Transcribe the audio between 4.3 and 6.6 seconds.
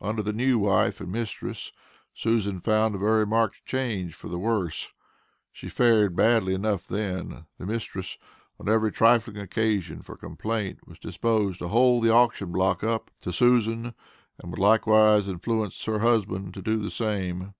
the worse. She fared badly